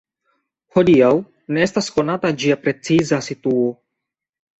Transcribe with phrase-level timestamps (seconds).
[0.77, 1.09] Hodiaŭ
[1.57, 3.69] ne estas konata ĝia preciza situo.